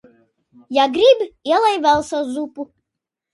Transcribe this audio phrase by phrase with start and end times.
[0.77, 1.21] Ja grib
[1.51, 2.67] ielej vēl sev zupu!